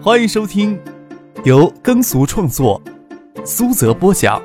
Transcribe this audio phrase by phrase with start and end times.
[0.00, 0.80] 欢迎收听
[1.44, 2.80] 由耕俗创作、
[3.44, 4.40] 苏泽播讲、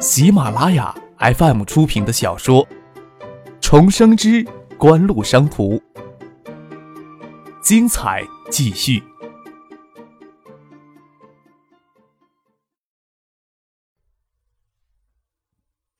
[0.00, 2.66] 喜马拉雅 FM 出品的小说
[3.60, 4.44] 《重生之
[4.76, 5.76] 官路商途》，
[7.62, 9.00] 精彩继续，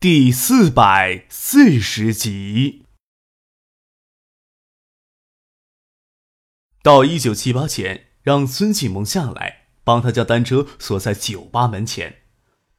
[0.01, 2.85] 第四百四十集。
[6.83, 8.08] 到一九七八前。
[8.29, 12.17] 让孙继萌下来，帮他将单车锁在酒吧门前。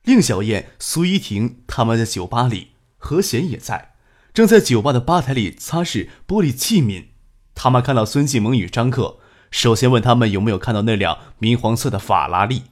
[0.03, 3.95] 令小燕、苏依婷他们在酒吧里，何贤也在，
[4.31, 7.05] 正在酒吧的吧台里擦拭玻璃器皿。
[7.55, 9.17] 他们看到孙继萌与张克，
[9.49, 12.65] 首先问他们有没有看到那辆明黄色的法拉利。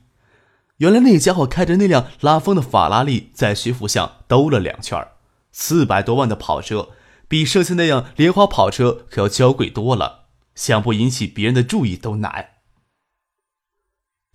[0.77, 5.03] 原来那家伙开着那辆拉风的法拉利在学府巷兜了两圈
[5.51, 6.89] 四百多万的跑车，
[7.27, 12.56] 比剩下那辆莲花跑车可要娇贵多了，想不引起别人的注意都难。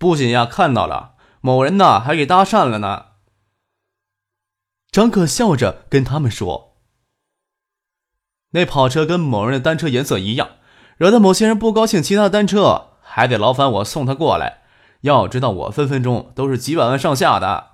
[0.03, 3.05] 不仅呀，看到了某人呢，还给搭讪了呢。
[4.91, 6.75] 张可笑着跟他们说
[8.51, 10.57] ：“那跑车跟某人的单车颜色一样，
[10.97, 14.63] 惹得某些人不高兴，骑他的单车还得劳烦我送他过来。
[15.03, 17.71] 要知道，我分分钟都是几百万上下的。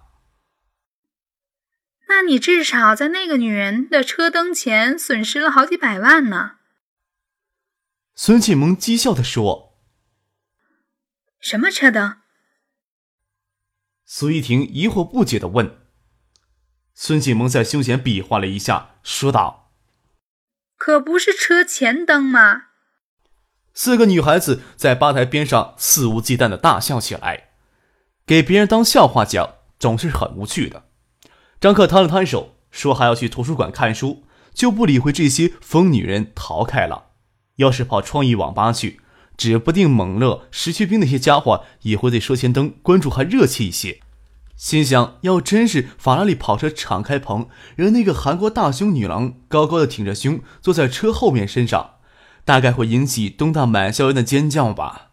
[2.10, 6.58] 那你至少在那个女人的车灯前损失了好几百万呢。”
[8.14, 9.69] 孙启蒙讥笑的说。
[11.40, 12.18] 什么车灯？
[14.06, 15.78] 苏依婷疑惑不解的问。
[16.94, 19.72] 孙启萌在胸前比划了一下，说道
[20.76, 22.64] ：“可不是车前灯吗？”
[23.74, 27.52] 四个女孩子在吧台边上肆无忌惮的大笑起来。
[28.26, 30.90] 给别人当笑话讲，总是很无趣的。
[31.62, 37.12] 张克摊了摊手，说还要去图书馆看书，就不理会这些疯女人，逃开了。
[37.56, 39.00] 要是跑创意网吧去。
[39.40, 44.02] 指不定蒙乐、石学兵那些家伙也会对车前灯关注还热切一些。
[44.58, 47.48] 心想，要真是法拉利跑车敞开棚，
[47.78, 51.92] 让那个韩国大胸女郎高高的挺着胸坐在车后面身上，
[52.44, 55.12] 大概会引起东大满校园的尖叫吧。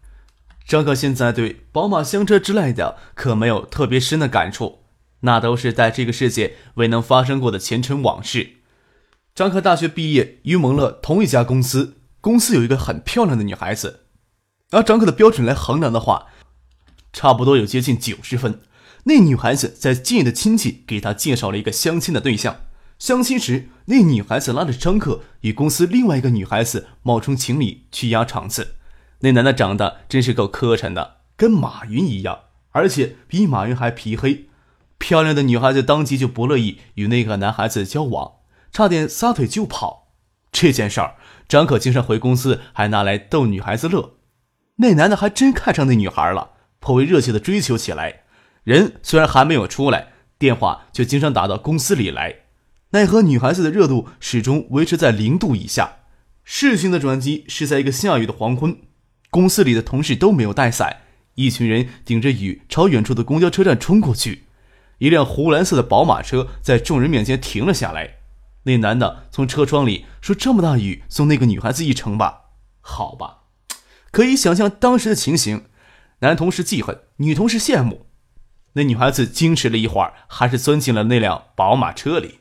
[0.66, 4.80] 张克现在对宝马香车之类的可没有特别深的感触，
[5.20, 8.54] 那都是在这个世界未能发生过的前尘往事。
[9.36, 14.05] 张克大学毕业与蒙乐同一家公司，公司有一个很漂亮的女孩子。
[14.70, 16.26] 拿张克的标准来衡量的话，
[17.12, 18.60] 差不多有接近九十分。
[19.04, 22.56] 那女孩子在近的亲戚给她介绍了一个相亲的对象。
[22.98, 28.74] 相亲时，那女孩子拉着张克与公司另外一个女孩子冒充情侣去压场子。
[29.20, 32.40] 那男的长得真是够磕碜的，跟马云一样，
[32.72, 34.46] 而且比马云还皮黑。
[34.98, 38.32] 漂亮的女孩子当即就不乐意与那个男孩子交往，
[38.72, 40.08] 差点撒腿就跑。
[40.50, 41.16] 这件事儿，
[41.46, 44.15] 张可经常回公司，还拿来逗女孩子乐。
[44.76, 46.50] 那男的还真看上那女孩了，
[46.80, 48.22] 颇为热切的追求起来。
[48.64, 52.34] 人虽然还没有出来，电话却经常打到公司里来。
[52.90, 55.96] 奈何女孩子的热度始终维持在零度以下。
[56.44, 58.76] 事情的转机是在一个下雨的黄昏，
[59.30, 60.98] 公司里的同事都没有带伞，
[61.34, 64.44] 一群人顶着雨朝远处的公交车站冲过去。
[64.98, 68.16] 一辆湖蓝色的宝马车在众人面前停了下来。
[68.62, 72.42] 那男的从车窗里说：“这么大雨，送那个女孩子一程吧。”
[72.80, 73.45] 好吧。
[74.16, 75.66] 可以想象当时的情形，
[76.20, 78.06] 男同事记恨，女同事羡慕。
[78.72, 82.38] 那女孩子矜持了一会儿，还是钻进了那辆宝马车里。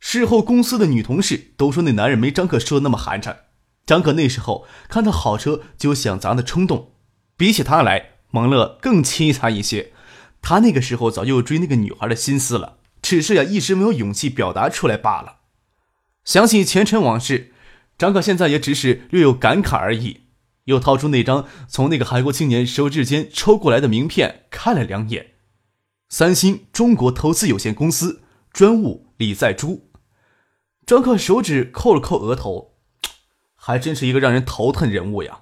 [0.00, 3.36] 事后，公司的女同事都说那男人没张可说的那么寒碜。
[3.84, 6.92] 张可那时候看到好车就想砸的冲动，
[7.36, 9.92] 比起他来，蒙乐更凄惨一些。
[10.40, 15.40] 他那个时候早就有追那个女孩的心思了，只是呀一直没有勇气表达出来罢了。
[16.24, 17.52] 想起前尘往事，
[17.98, 20.22] 张可现在也只是略有感慨而已。
[20.66, 25.32] 又掏出那张从那个韩国青年手指间抽过来的名片，看了两眼。
[26.08, 28.22] 三星中国投资有限公司
[28.52, 29.88] 专务李在洙。
[30.84, 32.74] 张克手指扣了扣额头，
[33.56, 35.40] 还真是一个让人头疼人物呀。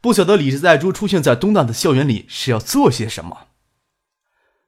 [0.00, 3.48] 不晓得李在洙出现在东大的校园里是要做些什么。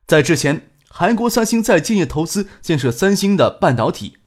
[0.06, 4.18] 在之前，韩国三星在建业投资建设三星的半导体，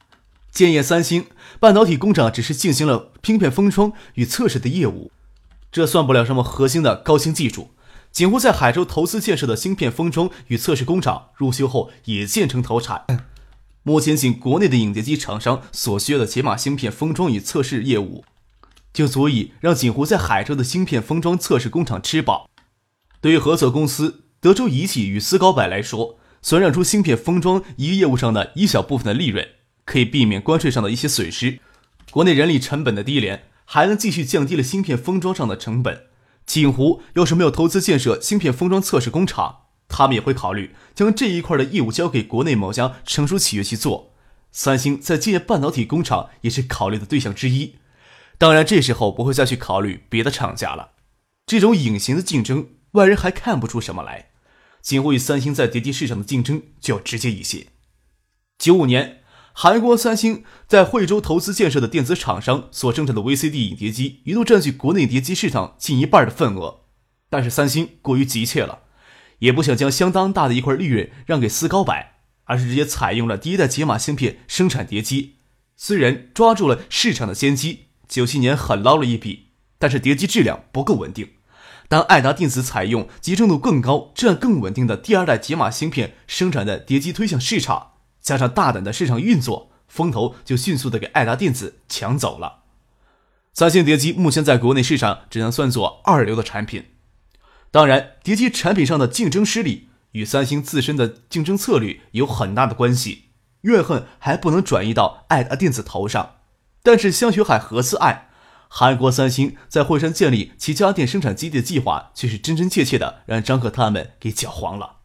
[0.51, 1.27] 建业三星
[1.59, 5.11] 半导体工厂只是进行了芯片封装与测试的业务。
[5.71, 7.71] 这算不了什么核心的高新技术。
[8.11, 13.05] 锦湖在海州投资建设的芯片封装与测试工厂入修后也建成投产。
[13.83, 18.25] 目前仅国内的影碟机厂商所需要的解码芯片封装与测试业务，
[18.91, 22.49] 就足以让锦湖在海州的芯片封装测试工厂吃饱。
[23.21, 29.47] 对于合作公司德州仪器与思高柏来说，虽让出芯片封装一个业务上的一小部分的利润，
[29.85, 31.59] 可以避免关税上的一些损失，
[32.09, 33.43] 国内人力成本的低廉。
[33.69, 36.05] 还能继续降低了芯片封装上的成本，
[36.45, 44.13] 锦湖要是没有投资建设芯片封装测试工厂，他们也会考虑将这一块的业务交给国内某家成熟企业去做。
[44.53, 47.75] 三星在建半导体工厂也是考虑的对象之一。
[48.37, 50.91] 当然，这时候不会再去考虑别的厂家了。
[51.45, 54.29] 这种隐形的竞争，外人还看不出什么来。
[54.81, 57.67] 锦湖与三星在碟机市场的竞争就要直接一些。
[58.57, 59.23] 九五年，
[59.59, 66.81] 韩国三星在惠州投资建设的电子厂商所生产的 VCD 影碟机一度占据国内碟机市场近一半的份额，
[67.27, 68.81] 但是三星过于急切了，
[69.39, 71.95] 也不想将相当大的一块利润让给思高柏，
[72.43, 75.37] 而是直接采用了第一代解码芯片生产碟机。
[75.75, 79.47] 虽然抓住了市场的先机，九七年狠捞了一笔，
[79.79, 81.29] 但是碟机质量不够稳定。
[81.89, 87.93] 当爱达电子采用集成度更高、质量更稳定的第二代解码芯片生产的碟机推向市场，
[88.27, 92.63] 加上大胆的市场运作，风头就迅速的给爱达电子抢走了。
[93.53, 96.87] 三星碟机目前在国内市场只能算作二流的产品。
[97.71, 103.29] 当然，碟机产品上的竞争失利与三星自身的竞争策略有很大的关系，
[103.61, 106.35] 怨恨还不能转移到爱达电子头上。
[106.83, 108.27] 但是香雪海合资案。
[108.67, 114.97] 韩国三星在惠山建立其家电生产基地的计划，却是真真切切的让张克他们给搅黄了。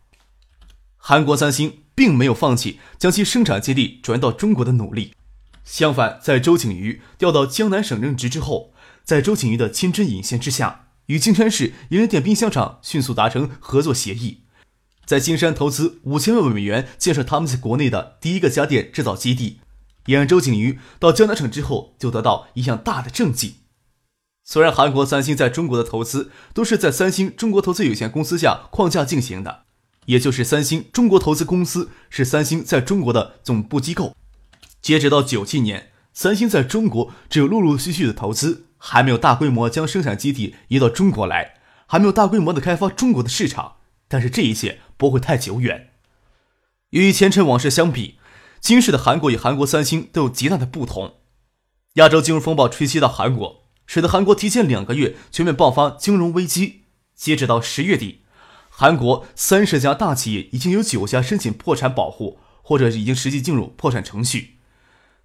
[0.97, 5.15] 韩国三星并没有放弃将其生产基地转到中国的努力，
[5.65, 8.73] 相反，在周景瑜调到江南省任职之后，
[9.05, 14.43] 在周景瑜的亲针引线之下，与金山市银联电冰箱厂迅速达成合作协议，
[15.05, 19.59] 在金山投资五千万美元建设他们在国内的第一个家电制造基地。
[20.06, 23.59] 也让周景瑜到江南省之后就得到一项大的政绩。
[24.43, 29.62] 虽然韩国三星在中国的投资都是在三星中国投资有限公司下框架进行的，
[30.07, 34.17] 也就是三星中国投资公司是三星在中国的总部机构。
[34.81, 41.55] 截止到九七年，三星在中国只有陆陆续续的投资，还没有大规模将生产基地移到中国来，
[41.87, 43.77] 还没有大规模的开发中国的市场。
[44.09, 45.91] 但是这一切不会太久远。
[46.91, 48.19] 与前尘往事相比。
[48.61, 51.15] 今世的韩国与韩国三星都有极大的不同。
[51.95, 56.83] 亚洲金融风暴吹袭到韩国，使得韩国提前两个月全面爆发金融危机。
[57.17, 58.22] 截止到十月底，
[58.75, 64.57] 韩国三十家大企业已经有九家申请破产保护，或者已经实际进入破产程序。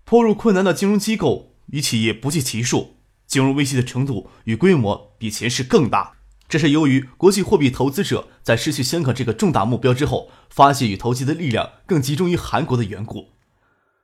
[0.04, 6.18] 迫入困难的金融机构与企业不计其数，金融危机的程度与规模比前世更大。
[6.50, 13.30] 这是由于国际货币投资者在失去香港这个重大目标之后，发现与投机的力量更集中于韩国的缘故。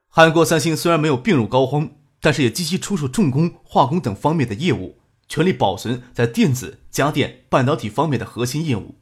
[0.08, 1.90] 韩国三星虽然没有病入膏肓，
[2.22, 8.96] 但是也积极出售重工、化工等方面的业务，全力保存在电子、家电、半导体方面的核心业务，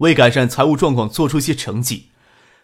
[0.00, 2.10] 为改善财务状况做出一些成绩。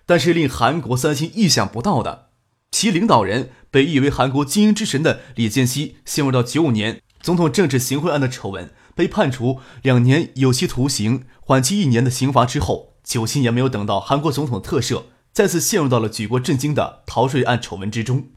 [0.05, 2.29] 但是令韩国三星意想不到的，
[2.71, 8.71] 其领导人被誉为韩国精英之神的李健熙，陷入到九五年总统政治行贿案的丑闻。
[8.95, 15.03] 被判处两年有期徒刑，缓期一年的刑罚之后，九七年没有等到韩国总统特赦，
[15.33, 18.29] 再次陷入到了举国震惊的逃税案丑闻之中。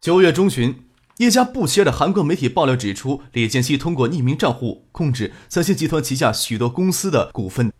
[0.00, 0.84] 九月中旬，
[1.20, 7.70] 一家不起眼的韩国媒体爆料指出，李健熙通过匿名账户控制三星集团旗下许多公司的股份。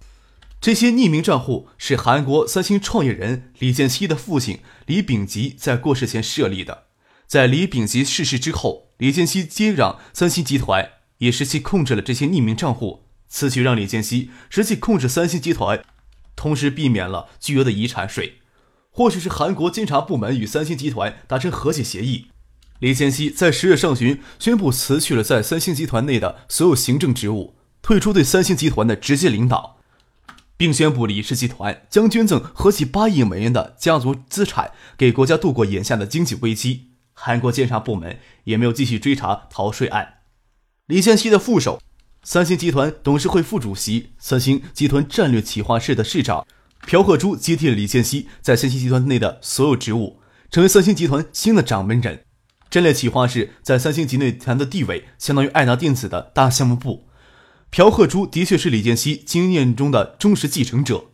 [0.60, 6.82] 这些匿名账户是韩国三星创业人李健熙的父亲李秉吉在过世前设立的。
[7.26, 10.90] 在李秉吉逝世之后，李健熙接掌三星集团。
[11.20, 15.82] 也实际控制了这些匿名账户，此举让李健熙实际控制三星集团，
[16.36, 18.40] 同时避免了巨额的遗产税。
[18.90, 22.28] 或许是韩国监察部门与三星集团达成和解协议，
[22.80, 29.78] 李健熙在十月上旬宣布辞去了在三星集团内的所有行政职务，退出对三星集团的直接领导，
[30.56, 36.92] 并宣布李氏集团将捐赠合计八亿美元的家族资产给国家度过眼下的经济危机。
[37.12, 40.20] 韩国监察部门也没有继续追查逃税案。
[40.86, 41.82] 李健熙的副手，
[42.22, 46.46] 三星集团董事会副主席、三星集团战略企划室的室长
[46.86, 52.24] 朴赫珠接替了李健熙在三星集团内的所有职务，成为三星集团新的掌门人。
[52.70, 57.08] 战略企划室在三星集团的地位相当于爱达电子的大项目部。
[57.70, 61.06] 朴赫珠的确是李健熙经验中的忠实继承者。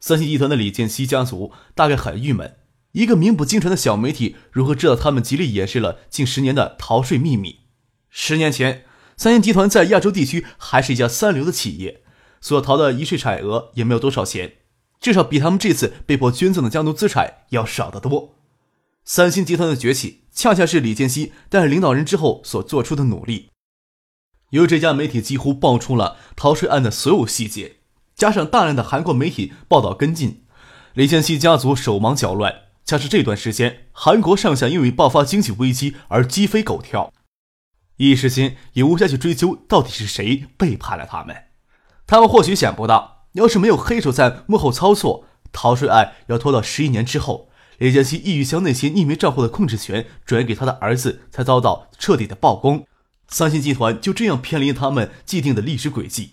[0.00, 2.56] 三星集团的李健熙家族大概很郁闷：
[2.92, 7.60] 一个名不经传的小媒体如何知道他们极力掩饰了近十年的逃税秘密？
[8.10, 8.84] 十年前。
[9.16, 12.02] 三星集团在亚洲地区还是一家三流的企业，
[12.40, 14.54] 所逃的遗税产额也没有多少钱，
[15.00, 18.34] 至少比他们这次被迫捐赠的家族资产要少得多。
[19.06, 23.50] 三星集团的崛起，恰恰是李健熙担任领导人之后所做出的努力。
[24.48, 27.76] 由于这家媒体几乎爆出了逃税案的所有细节，
[28.14, 30.44] 加上大量的韩国媒体报道跟进，
[30.94, 32.62] 李健熙家族手忙脚乱。
[32.82, 37.12] 加上这段时间，韩国上下因为爆发经济危机而鸡飞狗跳。
[37.98, 41.36] 一时间也无暇去追究到底是谁背叛了他们。
[42.06, 47.50] 他们或许想不到，要是没有黑手在幕后操作，逃税案要拖到十一年之后。
[47.84, 52.82] 李建熙意欲将那些匿名账户的控制权转给他的儿子，才遭到彻底的曝光。
[53.28, 56.30] 三星集团就这样偏离他们既定的历史轨迹。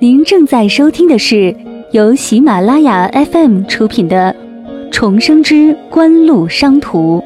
[0.00, 1.56] 您正在收听的是
[1.92, 4.34] 由喜马拉雅 FM 出品的
[4.90, 7.20] 《重生之官路商途》。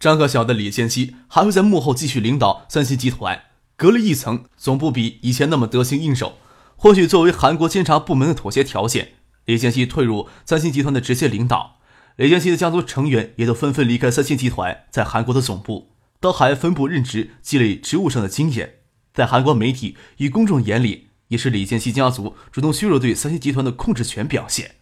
[0.00, 3.42] 张克晓得李建熙还会在幕后继续领导三星集团，
[3.76, 6.38] 隔了一层，总不比以前那么得心应手。
[6.74, 9.12] 或许作为韩国监察部门的妥协条件，
[9.44, 11.80] 李建熙退入三星集团的直接领导。
[12.16, 18.76] 李建熙的家族成员也都纷纷离开三星集团，在韩国的总部到海外分部任职，积累职务上的经验。
[19.12, 24.76] 在韩国媒体与公众眼里，也是李建熙家族主动削弱对三星集团的控制权表现，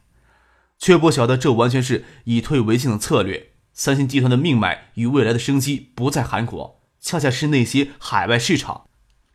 [0.78, 3.48] 却不晓得这完全是以退为进的策略。
[3.78, 8.88] 三星集团的命脉与未来的生机不在韩国，恰恰是那些海外市场。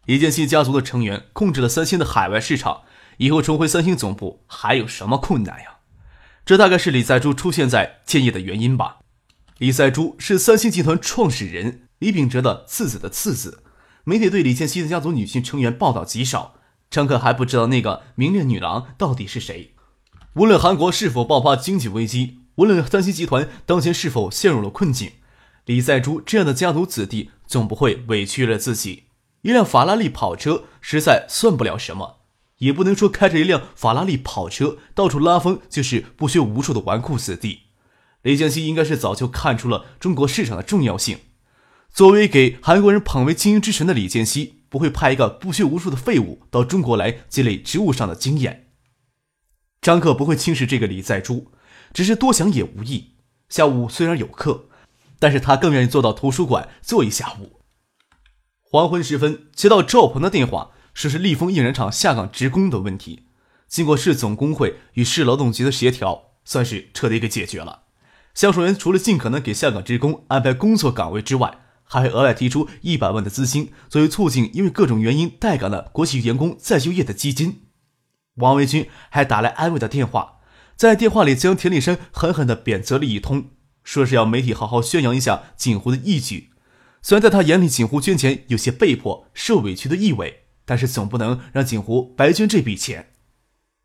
[0.04, 2.82] 李建熙家族的成员控制了三星的海外市场，
[3.20, 5.78] 以后重回三星总部还有什么困难呀？
[6.46, 8.98] 这大概是李在洙出现在建业的原因吧。
[9.60, 13.64] 李在洙是三星集团创始人李秉哲的次子的次子。
[14.04, 16.56] 媒体对李建熙的家族女性成员报道极少，
[16.92, 19.74] 张克还不知道那个明恋女郎到底是谁。
[20.34, 25.14] 无论韩国是否爆发经济危机，无论三星集团当前是否陷入了困境，
[25.66, 29.06] 李在洙这样的家族子弟总不会委屈了自己。
[29.42, 32.20] 一辆法拉利跑车实在算不了什么。
[32.60, 37.64] 也不能说开着一辆法拉利跑车到处拉风就是不学无术的纨绔子弟。
[38.22, 41.18] 李建熙应该是早就看出了中国市场的重要性。
[41.90, 48.72] 作为给韩国人捧为经营之神的李建熙，不会派一个不学无术的废物到中国来积累职务上的经验。
[49.82, 51.52] 张克不会轻视这个李在洙，
[51.94, 53.14] 只是多想也无益。
[53.50, 54.66] 下午虽然有课，
[55.20, 57.62] 但是他更愿意坐到图书馆坐一下午。
[58.62, 60.72] 黄昏时分，接到赵鹏的电话。
[60.94, 63.26] 说是立丰印染厂下岗职工的问题，
[63.68, 67.86] 经过市总工会与市劳动局的协调，算是彻底给解决了。
[68.36, 77.64] 销售员除了尽可能给下岗职工安排工作岗位之外，还会额外提出一百万的资金，作为促进因为各种原因待岗的国企员工再就业的基金。
[78.36, 80.42] 王维军还打来安慰的电话，
[80.76, 83.52] 在电话里将田立山狠狠地贬责了一通，
[83.84, 86.52] 说是要媒体好好宣扬一下锦湖的义举。
[87.02, 90.42] 虽然在他眼里，锦湖捐钱有些被迫、受委屈的意味。
[90.66, 93.10] 但是总不能让景湖白捐这笔钱。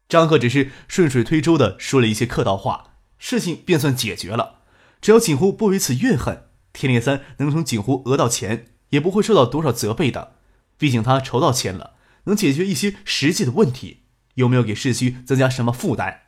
[0.08, 4.60] 张克只是顺水推舟的说了一些客套话，事情便算解决了。
[5.00, 10.36] 只要景湖不为此怨恨，田连三能从景湖讹到钱，也不会受到多少责备的。
[10.78, 11.94] 毕竟他筹到钱了，
[12.26, 14.04] 能解决一些实际的问题，
[14.34, 16.27] 有没有给市区增加什么负担？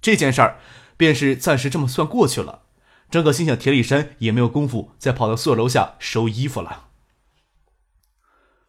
[0.00, 0.58] 这件事儿
[0.96, 2.62] 便是暂时这么算过去了。
[3.10, 6.84] 张可心想，田里山也没有功夫再跑到宿舍楼下收衣服了。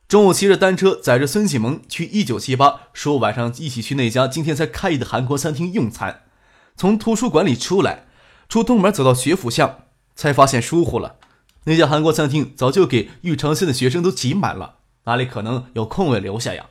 [0.08, 6.24] 中午骑着单车载着孙启蒙去一九七八，说晚上一起去那家今天才开业的韩国餐厅用餐。
[6.76, 8.08] 从图书馆里出来，
[8.48, 9.82] 出东门走到学府巷，
[10.16, 11.18] 才发现疏忽了。
[11.66, 16.68] 那家韩国餐厅早就给玉长县的学生都挤满了，哪里可能有空位留下呀？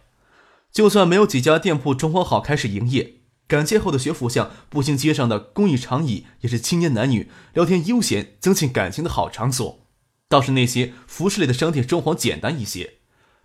[0.73, 3.18] 就算没有几家店铺装潢好开始营业，
[3.49, 9.81] 改建后的学府巷步行街上的公益长椅也是青年男女聊天悠闲、增进感情的好场所。
[10.29, 12.99] 倒是那些服饰类的商店装潢简单一些。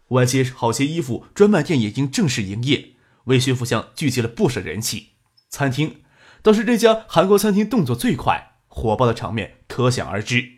[0.10, 5.12] 外街好些衣服专卖店已经正式营业，为学府巷聚集了不少人气。
[5.50, 6.02] 餐厅
[6.42, 10.58] 倒是这家韩国餐厅动作最快，火爆的场面可想而知。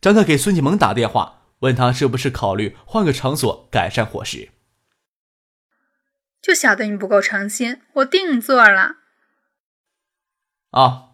[0.00, 4.50] 张克给孙启蒙打电话，问他是不是考虑换个场所改善伙食。
[6.40, 8.96] 就晓得你不够诚心，我定做了。
[10.70, 11.04] 啊！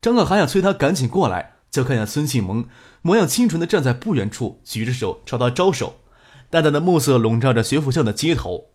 [0.00, 2.68] 张克还想催他赶紧过来，就看见孙启萌
[3.02, 6.00] 模样清纯的站在不远处，举着手朝他招手。
[6.48, 8.72] 淡淡的暮色笼罩着学府巷的街头，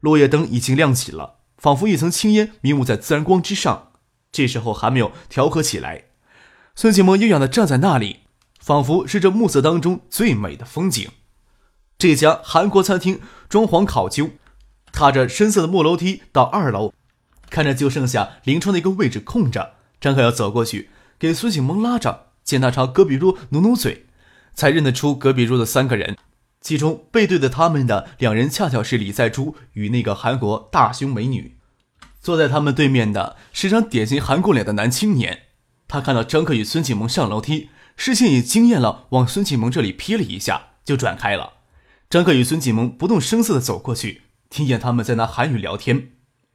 [0.00, 3.92] 落叶灯已经亮起了，仿佛一层青烟迷雾在自然光之上。
[4.30, 6.06] 这时候还没有调和起来。
[6.74, 8.24] 孙启萌优雅的站在那里，
[8.58, 11.10] 仿佛是这暮色当中最美的风景。
[12.02, 14.30] 这家韩国餐厅装潢考究，
[14.90, 16.92] 踏着深色的木楼梯到二楼，
[17.48, 19.74] 看着就剩下临窗的一个位置空着。
[20.00, 24.06] 张克要走过去给孙启萌拉着，见他朝隔壁桌努努嘴，
[24.52, 26.16] 才认得出隔壁桌的三个人。
[26.60, 31.56] 其中背对着他们的两人，恰巧是李在洙与那个韩国大胸美女。
[32.20, 35.42] 坐在他们对面的是张典型韩国脸的男青年。
[35.86, 41.61] 他看到张克与孙启萌上楼梯，视线也惊艳了，往孙启萌这里瞥了一下，就转开了。
[42.12, 46.12] 张克与孙启蒙不动声色地走过去，听见他们在拿韩语聊天。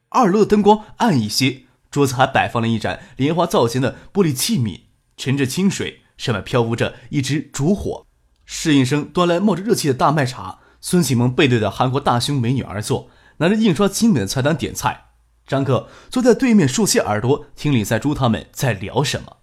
[0.09, 4.81] 二楼的灯光暗一些，桌子还摆放了一盏莲花造型的玻璃器皿，
[5.17, 8.05] 沉着清水，上面漂浮着一只烛火。
[8.45, 10.59] 侍应生端来冒着热气的大麦茶。
[10.79, 15.05] 孙启蒙背对着韩国大胸美女而坐，拿着印刷精美的菜单点菜。
[15.47, 19.37] 张克坐在对面竖起耳朵听李在珠他们在聊什么。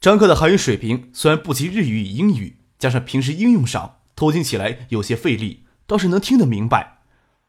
[0.00, 6.98] 张克的韩语水平虽然不及日语与英语，加上平时应用上偷听起来有些费力，倒是能听得明白。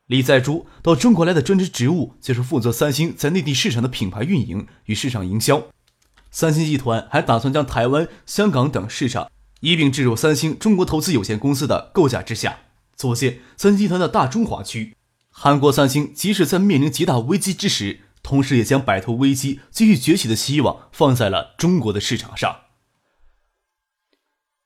[0.08, 5.64] 李在珠到中国来的专职职务就是负责三星在内地市场的品牌运营与市场营销。
[6.30, 9.32] 三星集团还打算将台湾、香港等市场
[9.62, 12.60] 一并置入三星中国投资有限公司的构架之下，
[12.96, 14.96] 组建三星集团的大中华区。
[15.30, 22.62] 韩国三星即使在面临极大危机之时，同时也将摆脱危机、继续崛起的希望放在了中国的市场上。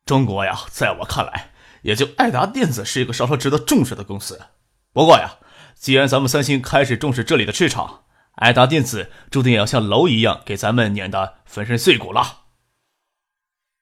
[0.06, 1.52] 中国呀，在我看来，
[1.82, 4.40] 也就爱达电子是一个稍稍值得重视的公司。
[4.94, 5.38] 不过呀，
[5.76, 8.02] 既然咱们三星开始重视这里的市场，
[8.36, 12.46] 爱达电子注定也要像蝼蚁一样给咱们碾得粉身碎骨了。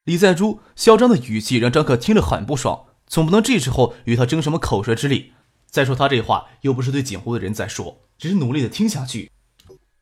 [0.04, 5.34] 李在珠嚣张的语气让张克听了很不爽，总不能这时候与他争什么口舌之力。
[5.70, 9.30] 再说他这话又不是对锦湖的人在说，只是努力的听下去。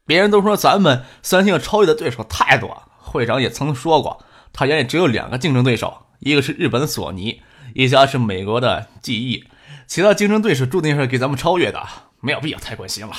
[0.06, 4.24] 别人都说咱们三星要超越的对手太多，会长也曾说过，
[4.54, 7.42] 他眼里只有两个竞争对手，一个是日本的索尼，
[7.76, 9.44] 一家是美国的 GE。
[9.86, 11.86] 其他竞争对手注定是给咱们超越的，
[12.22, 13.14] 没有必要太关心了。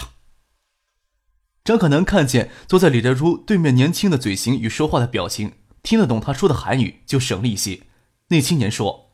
[1.63, 7.83] 张可能看见坐在李哲珠对面年轻的嘴型与说话的表情，听得懂他说的韩语就省力些。
[8.29, 9.11] 那青年说：“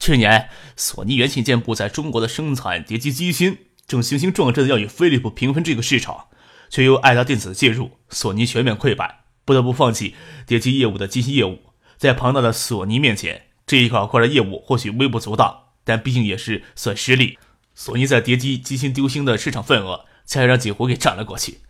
[0.00, 6.28] 去年索尼元器件部在中国的生产叠机机芯，正雄心壮志的要与飞利浦平分这个市场，
[6.70, 11.58] 却由爱达电子介入，索尼全面溃败，不得不放弃叠机业务的机芯业务。
[11.98, 17.38] 在庞大的索尼面前，这一块块的业务或许微不足道。”但毕竟也是算实力。
[17.74, 21.60] 索尼在叠机机芯丢星的市场份额，才让锦湖给占了过去。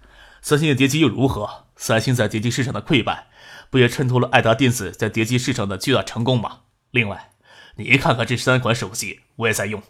[0.40, 1.64] 三星的叠机又如何？
[1.74, 3.26] 三星在叠机市场的溃败，
[3.70, 6.60] 不也衬托了爱达电子在叠机市场的巨大成功吗？
[6.92, 7.32] 另外，
[7.74, 9.82] 你看看这三款手机，我也在用。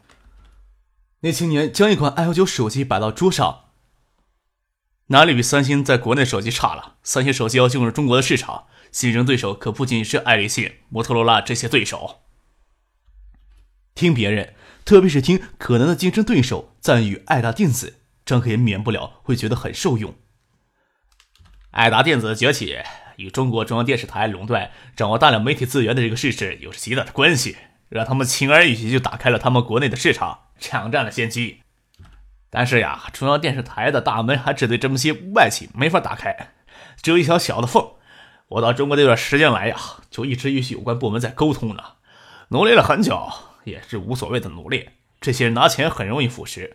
[1.20, 3.64] 那青年将一款 i 九手机摆到桌上，
[5.08, 6.94] 哪里比三星在国内手机差了？
[7.02, 12.20] 三星手机要进入中国的市场，竞争对手可不仅是爱立信、摩托罗拉这些对手。
[13.92, 14.54] 听别人，
[14.84, 20.14] 特别是听可能的竞争对手赞誉爱达电子，张可也免不了会觉得很受用。
[21.72, 22.78] 爱达电子的崛起
[23.16, 27.56] 与中国中央电视台垄断、掌握大量媒体资源的这个事实有着极大的关系，
[27.88, 31.62] 让他们轻而易举就打开了他们国内的市场，抢占了先机。
[32.48, 36.54] 但是呀，中央电视台的大门还只对这么些外企没法打开，
[37.02, 37.94] 只有一条小的缝。
[38.48, 39.76] 我到中国这段时间来呀，
[40.10, 41.82] 就一直与有关部门在沟通呢，
[42.48, 43.28] 努力了很久。
[43.64, 44.90] 也是无所谓的努力，
[45.22, 46.74] 这些人拿钱很容易腐蚀，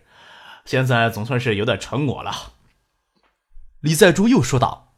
[0.66, 2.54] 现在总算是有点成果了。
[3.82, 4.96] 李在珠又说道：“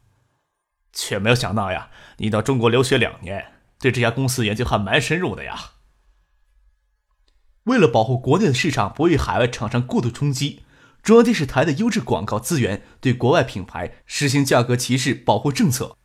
[0.94, 5.72] 却没有想到呀，你到中国留学两年，对这家公司研究还蛮深入的呀。”
[7.66, 10.64] 为了保护国内的市场不与海外厂商过度冲击，
[11.04, 15.98] 中央电视台的优质广告资源对国外品牌实行价格歧视保护政策。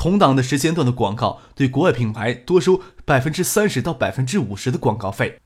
[0.00, 5.38] 同档的时间段的广告，对国外品牌多收百分之三十到百分之五十的广告费，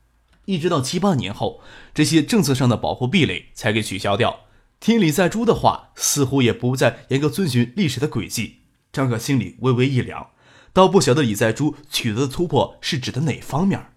[0.45, 1.59] 一直到七八年后，
[1.93, 4.45] 这些政策上的保护壁垒才给取消掉。
[4.79, 8.61] 听李在珠的话，似乎也不再严格遵循历史的轨迹。
[8.93, 10.29] 张可心里微微一凉，
[10.71, 13.87] 倒不晓得李在珠取得的突破是指的哪方面。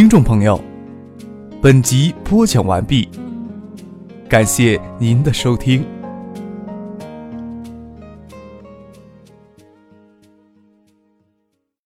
[0.00, 0.58] 听众朋友，
[1.60, 3.06] 本集播讲完毕，
[4.30, 5.84] 感谢您的收听。